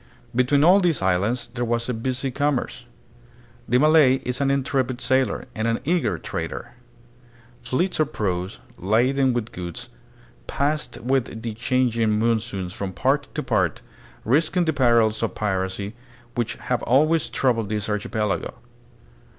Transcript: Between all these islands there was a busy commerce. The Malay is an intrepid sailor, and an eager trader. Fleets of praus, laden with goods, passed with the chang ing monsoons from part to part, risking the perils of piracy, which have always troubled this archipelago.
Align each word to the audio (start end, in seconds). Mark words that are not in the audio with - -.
Between 0.35 0.63
all 0.63 0.79
these 0.79 1.03
islands 1.03 1.51
there 1.53 1.63
was 1.63 1.87
a 1.87 1.93
busy 1.93 2.31
commerce. 2.31 2.85
The 3.69 3.77
Malay 3.77 4.15
is 4.25 4.41
an 4.41 4.49
intrepid 4.49 4.99
sailor, 4.99 5.45
and 5.53 5.67
an 5.67 5.79
eager 5.85 6.17
trader. 6.17 6.71
Fleets 7.61 7.99
of 7.99 8.11
praus, 8.11 8.57
laden 8.79 9.31
with 9.31 9.51
goods, 9.51 9.89
passed 10.47 10.99
with 11.01 11.43
the 11.43 11.53
chang 11.53 11.91
ing 11.93 12.17
monsoons 12.17 12.73
from 12.73 12.93
part 12.93 13.27
to 13.35 13.43
part, 13.43 13.83
risking 14.25 14.65
the 14.65 14.73
perils 14.73 15.21
of 15.21 15.35
piracy, 15.35 15.93
which 16.33 16.55
have 16.55 16.81
always 16.81 17.29
troubled 17.29 17.69
this 17.69 17.87
archipelago. 17.87 18.55